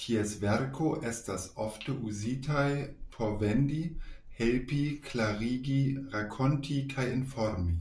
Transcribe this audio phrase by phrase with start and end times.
[0.00, 2.66] Ties verko estas ofte uzitaj
[3.16, 3.80] por vendi,
[4.42, 5.80] helpi, klarigi,
[6.18, 7.80] rakonti kaj informi.